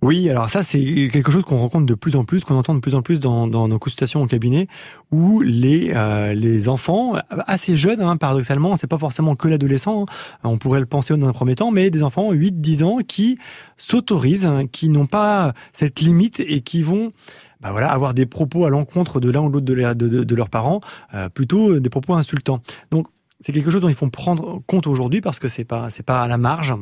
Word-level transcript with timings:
Oui, 0.00 0.30
alors 0.30 0.48
ça 0.48 0.62
c'est 0.62 1.10
quelque 1.12 1.32
chose 1.32 1.42
qu'on 1.42 1.58
rencontre 1.58 1.84
de 1.84 1.94
plus 1.94 2.14
en 2.14 2.24
plus, 2.24 2.44
qu'on 2.44 2.54
entend 2.54 2.72
de 2.72 2.78
plus 2.78 2.94
en 2.94 3.02
plus 3.02 3.18
dans, 3.18 3.48
dans 3.48 3.66
nos 3.66 3.80
consultations 3.80 4.22
au 4.22 4.26
cabinet, 4.26 4.68
où 5.10 5.40
les 5.40 5.90
euh, 5.92 6.34
les 6.34 6.68
enfants 6.68 7.14
assez 7.30 7.76
jeunes, 7.76 8.00
hein, 8.00 8.16
paradoxalement, 8.16 8.76
c'est 8.76 8.86
pas 8.86 8.98
forcément 8.98 9.34
que 9.34 9.48
l'adolescent, 9.48 10.04
hein, 10.04 10.38
on 10.44 10.56
pourrait 10.56 10.78
le 10.78 10.86
penser 10.86 11.16
dans 11.16 11.26
un 11.26 11.32
premier 11.32 11.56
temps, 11.56 11.72
mais 11.72 11.90
des 11.90 12.04
enfants 12.04 12.32
8-10 12.32 12.84
ans 12.84 12.98
qui 12.98 13.38
s'autorisent, 13.76 14.46
hein, 14.46 14.66
qui 14.70 14.88
n'ont 14.88 15.06
pas 15.06 15.52
cette 15.72 15.98
limite 15.98 16.38
et 16.38 16.60
qui 16.60 16.82
vont 16.82 17.10
bah 17.60 17.72
voilà, 17.72 17.90
avoir 17.90 18.14
des 18.14 18.24
propos 18.24 18.66
à 18.66 18.70
l'encontre 18.70 19.18
de 19.18 19.30
l'un 19.30 19.40
ou 19.40 19.50
l'autre 19.50 19.66
de, 19.66 20.04
de, 20.04 20.34
leurs 20.36 20.48
parents, 20.48 20.80
euh, 21.14 21.28
plutôt 21.28 21.80
des 21.80 21.90
propos 21.90 22.14
insultants. 22.14 22.60
Donc 22.92 23.08
c'est 23.40 23.52
quelque 23.52 23.72
chose 23.72 23.80
dont 23.80 23.88
il 23.88 23.96
faut 23.96 24.08
prendre 24.10 24.62
compte 24.68 24.86
aujourd'hui 24.86 25.20
parce 25.20 25.40
que 25.40 25.48
c'est 25.48 25.64
pas 25.64 25.90
c'est 25.90 26.04
pas 26.04 26.22
à 26.22 26.28
la 26.28 26.38
marge 26.38 26.72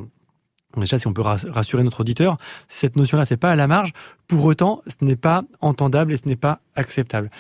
déjà 0.81 0.99
si 0.99 1.07
on 1.07 1.13
peut 1.13 1.23
rassurer 1.23 1.83
notre 1.83 2.01
auditeur, 2.01 2.39
cette 2.69 2.97
notion-là, 2.97 3.25
c'est 3.25 3.37
pas 3.37 3.51
à 3.51 3.57
la 3.57 3.67
marge. 3.67 3.93
Pour 4.29 4.45
autant, 4.45 4.83
ce 4.87 5.05
n'est 5.05 5.17
pas 5.17 5.43
entendable 5.61 6.13
et 6.13 6.17
ce 6.17 6.27
n'est 6.27 6.37
pas 6.37 6.61
acceptable. 6.75 7.31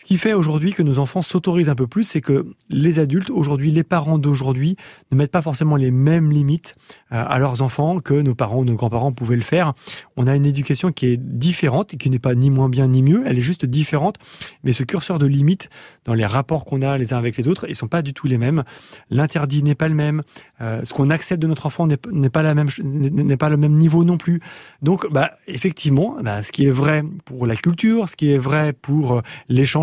Ce 0.00 0.06
qui 0.06 0.16
fait 0.16 0.32
aujourd'hui 0.32 0.72
que 0.72 0.82
nos 0.82 0.98
enfants 0.98 1.20
s'autorisent 1.20 1.68
un 1.68 1.74
peu 1.74 1.86
plus, 1.86 2.04
c'est 2.04 2.22
que 2.22 2.46
les 2.70 3.00
adultes 3.00 3.28
aujourd'hui, 3.28 3.70
les 3.70 3.84
parents 3.84 4.16
d'aujourd'hui, 4.16 4.76
ne 5.12 5.16
mettent 5.18 5.30
pas 5.30 5.42
forcément 5.42 5.76
les 5.76 5.90
mêmes 5.90 6.32
limites 6.32 6.74
euh, 7.12 7.22
à 7.28 7.38
leurs 7.38 7.60
enfants 7.60 8.00
que 8.00 8.14
nos 8.14 8.34
parents 8.34 8.60
ou 8.60 8.64
nos 8.64 8.76
grands-parents 8.76 9.12
pouvaient 9.12 9.36
le 9.36 9.42
faire. 9.42 9.74
On 10.16 10.26
a 10.26 10.34
une 10.34 10.46
éducation 10.46 10.90
qui 10.90 11.04
est 11.04 11.18
différente, 11.18 11.98
qui 11.98 12.08
n'est 12.08 12.18
pas 12.18 12.34
ni 12.34 12.48
moins 12.48 12.70
bien 12.70 12.86
ni 12.86 13.02
mieux, 13.02 13.24
elle 13.26 13.36
est 13.36 13.42
juste 13.42 13.66
différente. 13.66 14.16
Mais 14.64 14.72
ce 14.72 14.84
curseur 14.84 15.18
de 15.18 15.26
limites 15.26 15.68
dans 16.06 16.14
les 16.14 16.24
rapports 16.24 16.64
qu'on 16.64 16.80
a 16.80 16.96
les 16.96 17.12
uns 17.12 17.18
avec 17.18 17.36
les 17.36 17.46
autres, 17.46 17.66
ils 17.68 17.76
sont 17.76 17.86
pas 17.86 18.00
du 18.00 18.14
tout 18.14 18.26
les 18.26 18.38
mêmes. 18.38 18.64
L'interdit 19.10 19.62
n'est 19.62 19.74
pas 19.74 19.88
le 19.88 19.94
même. 19.94 20.22
Euh, 20.62 20.82
ce 20.82 20.94
qu'on 20.94 21.10
accepte 21.10 21.42
de 21.42 21.46
notre 21.46 21.66
enfant 21.66 21.86
n'est 21.86 21.98
pas 22.30 22.42
pas 22.42 23.48
le 23.50 23.56
même 23.58 23.72
niveau 23.74 24.02
non 24.04 24.16
plus. 24.16 24.40
Donc, 24.80 25.12
bah, 25.12 25.32
effectivement, 25.46 26.16
bah, 26.22 26.42
ce 26.42 26.52
qui 26.52 26.64
est 26.64 26.70
vrai 26.70 27.02
pour 27.26 27.46
la 27.46 27.54
culture, 27.54 28.08
ce 28.08 28.16
qui 28.16 28.32
est 28.32 28.38
vrai 28.38 28.72
pour 28.72 29.18
euh, 29.18 29.20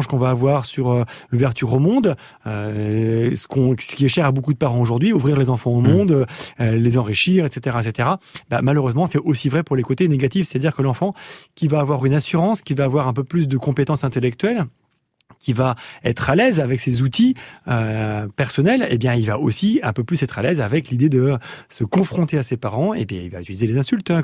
qu'on 0.07 0.17
va 0.17 0.29
avoir 0.29 0.65
sur 0.65 0.91
euh, 0.91 1.03
l'ouverture 1.31 1.73
au 1.73 1.79
monde, 1.79 2.15
euh, 2.45 3.35
ce, 3.35 3.47
qui 3.95 4.05
est 4.05 4.09
cher 4.09 4.25
à 4.25 4.31
beaucoup 4.31 4.53
de 4.53 4.57
parents 4.57 4.79
aujourd'hui, 4.79 5.13
ouvrir 5.13 5.37
les 5.37 5.49
enfants 5.49 5.71
au 5.71 5.81
mmh. 5.81 5.87
monde, 5.87 6.25
euh, 6.59 6.75
les 6.75 6.97
enrichir, 6.97 7.45
etc., 7.45 7.77
etc. 7.85 8.09
Bah, 8.49 8.61
malheureusement, 8.61 9.07
c'est 9.07 9.19
aussi 9.19 9.49
vrai 9.49 9.63
pour 9.63 9.75
les 9.75 9.83
côtés 9.83 10.07
négatifs, 10.07 10.47
c'est-à-dire 10.47 10.75
que 10.75 10.81
l'enfant 10.81 11.13
qui 11.55 11.67
va 11.67 11.79
avoir 11.79 12.05
une 12.05 12.13
assurance, 12.13 12.61
qui 12.61 12.73
va 12.73 12.85
avoir 12.85 13.07
un 13.07 13.13
peu 13.13 13.23
plus 13.23 13.47
de 13.47 13.57
compétences 13.57 14.03
intellectuelles, 14.03 14.65
qui 15.39 15.53
va 15.53 15.75
être 16.03 16.29
à 16.29 16.35
l'aise 16.35 16.59
avec 16.59 16.79
ses 16.79 17.01
outils 17.01 17.35
euh, 17.67 18.27
personnels, 18.35 18.85
eh 18.89 18.97
bien, 18.97 19.13
il 19.13 19.25
va 19.25 19.39
aussi 19.39 19.79
un 19.83 19.93
peu 19.93 20.03
plus 20.03 20.21
être 20.23 20.39
à 20.39 20.41
l'aise 20.41 20.61
avec 20.61 20.89
l'idée 20.89 21.09
de 21.09 21.37
se 21.69 21.83
confronter 21.83 22.37
à 22.37 22.43
ses 22.43 22.57
parents. 22.57 22.93
Et 22.93 23.01
eh 23.01 23.05
bien, 23.05 23.21
il 23.21 23.29
va 23.29 23.41
utiliser 23.41 23.67
les 23.67 23.77
insultes. 23.77 24.11
Hein, 24.11 24.23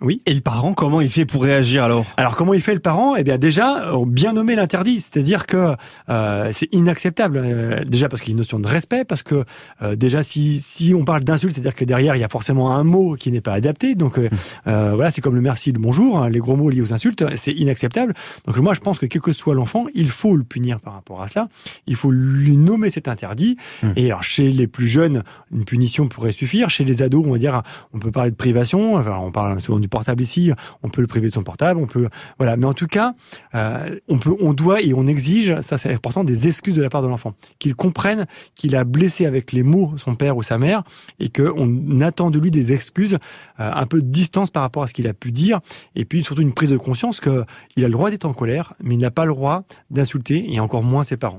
oui. 0.00 0.22
Et 0.26 0.34
le 0.34 0.40
parent, 0.40 0.74
comment 0.74 1.00
il 1.00 1.10
fait 1.10 1.24
pour 1.24 1.42
réagir 1.42 1.84
alors? 1.84 2.04
Alors, 2.16 2.36
comment 2.36 2.54
il 2.54 2.62
fait 2.62 2.74
le 2.74 2.80
parent? 2.80 3.16
Eh 3.16 3.24
bien, 3.24 3.38
déjà, 3.38 3.92
euh, 3.92 4.04
bien 4.06 4.32
nommer 4.32 4.54
l'interdit, 4.54 5.00
c'est-à-dire 5.00 5.46
que 5.46 5.74
euh, 6.08 6.50
c'est 6.52 6.72
inacceptable. 6.74 7.40
Euh, 7.44 7.84
déjà 7.84 8.08
parce 8.08 8.20
qu'il 8.20 8.30
y 8.30 8.32
a 8.32 8.34
une 8.34 8.38
notion 8.38 8.60
de 8.60 8.68
respect, 8.68 9.04
parce 9.04 9.22
que 9.22 9.44
euh, 9.82 9.96
déjà, 9.96 10.22
si 10.22 10.58
si 10.58 10.94
on 10.94 11.04
parle 11.04 11.24
d'insultes, 11.24 11.54
c'est-à-dire 11.54 11.74
que 11.74 11.84
derrière, 11.84 12.16
il 12.16 12.20
y 12.20 12.24
a 12.24 12.28
forcément 12.28 12.74
un 12.74 12.84
mot 12.84 13.14
qui 13.14 13.32
n'est 13.32 13.40
pas 13.40 13.54
adapté. 13.54 13.94
Donc, 13.94 14.18
euh, 14.18 14.28
mmh. 14.66 14.94
voilà, 14.94 15.10
c'est 15.10 15.20
comme 15.20 15.34
le 15.34 15.40
merci, 15.40 15.72
le 15.72 15.78
bonjour, 15.78 16.18
hein, 16.18 16.28
les 16.28 16.38
gros 16.38 16.56
mots 16.56 16.70
liés 16.70 16.82
aux 16.82 16.92
insultes, 16.92 17.24
c'est 17.36 17.52
inacceptable. 17.52 18.14
Donc, 18.46 18.56
moi, 18.58 18.74
je 18.74 18.80
pense 18.80 18.98
que 18.98 19.06
quel 19.06 19.22
que 19.22 19.32
soit 19.32 19.54
l'enfant, 19.54 19.86
il 19.94 20.10
faut 20.10 20.36
le 20.40 20.44
punir 20.44 20.80
par 20.80 20.94
rapport 20.94 21.22
à 21.22 21.28
cela. 21.28 21.48
Il 21.86 21.96
faut 21.96 22.10
lui 22.10 22.56
nommer 22.56 22.90
cet 22.90 23.08
interdit. 23.08 23.56
Hum. 23.82 23.92
Et 23.96 24.06
alors, 24.06 24.24
chez 24.24 24.50
les 24.50 24.66
plus 24.66 24.88
jeunes, 24.88 25.22
une 25.52 25.64
punition 25.64 26.08
pourrait 26.08 26.32
suffire. 26.32 26.68
Chez 26.70 26.84
les 26.84 27.02
ados, 27.02 27.24
on 27.24 27.32
va 27.32 27.38
dire, 27.38 27.62
on 27.92 27.98
peut 27.98 28.10
parler 28.10 28.32
de 28.32 28.36
privation. 28.36 28.96
Enfin, 28.96 29.16
on 29.18 29.30
parle 29.30 29.60
souvent 29.60 29.78
du 29.78 29.88
portable 29.88 30.22
ici. 30.22 30.50
On 30.82 30.88
peut 30.88 31.00
le 31.00 31.06
priver 31.06 31.28
de 31.28 31.32
son 31.32 31.42
portable. 31.42 31.80
On 31.80 31.86
peut, 31.86 32.08
voilà. 32.38 32.56
Mais 32.56 32.66
en 32.66 32.74
tout 32.74 32.86
cas, 32.86 33.12
euh, 33.54 33.96
on 34.08 34.18
peut, 34.18 34.34
on 34.40 34.52
doit 34.52 34.82
et 34.82 34.92
on 34.94 35.06
exige, 35.06 35.60
ça 35.60 35.78
c'est 35.78 35.92
important, 35.92 36.24
des 36.24 36.48
excuses 36.48 36.74
de 36.74 36.82
la 36.82 36.88
part 36.88 37.02
de 37.02 37.08
l'enfant. 37.08 37.34
Qu'il 37.58 37.74
comprenne 37.74 38.26
qu'il 38.54 38.74
a 38.76 38.84
blessé 38.84 39.26
avec 39.26 39.52
les 39.52 39.62
mots 39.62 39.94
son 39.96 40.14
père 40.14 40.36
ou 40.36 40.42
sa 40.42 40.58
mère 40.58 40.82
et 41.18 41.28
qu'on 41.28 42.00
attend 42.00 42.30
de 42.30 42.38
lui 42.38 42.50
des 42.50 42.72
excuses, 42.72 43.14
euh, 43.60 43.70
un 43.74 43.86
peu 43.86 44.02
de 44.02 44.06
distance 44.06 44.50
par 44.50 44.62
rapport 44.62 44.82
à 44.82 44.86
ce 44.86 44.94
qu'il 44.94 45.06
a 45.06 45.14
pu 45.14 45.32
dire. 45.32 45.60
Et 45.94 46.04
puis 46.04 46.22
surtout 46.22 46.42
une 46.42 46.52
prise 46.52 46.70
de 46.70 46.76
conscience 46.76 47.20
qu'il 47.20 47.32
a 47.32 47.46
le 47.76 47.90
droit 47.90 48.10
d'être 48.10 48.24
en 48.24 48.32
colère, 48.32 48.74
mais 48.82 48.94
il 48.94 49.00
n'a 49.00 49.10
pas 49.10 49.26
le 49.26 49.32
droit 49.32 49.64
d'insulter 49.90 50.29
et 50.36 50.60
encore 50.60 50.82
moins 50.82 51.04
ses 51.04 51.16
parents. 51.16 51.38